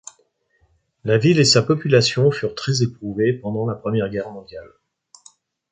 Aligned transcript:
La 1.03 1.19
ville 1.19 1.39
et 1.39 1.45
sa 1.45 1.61
population 1.61 2.31
furent 2.31 2.55
très 2.55 2.81
éprouvée 2.81 3.33
pendant 3.33 3.67
la 3.67 3.75
Première 3.75 4.09
Guerre 4.09 4.31
mondiale. 4.31 4.71